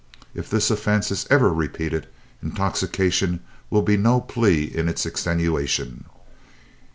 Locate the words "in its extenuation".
4.63-6.05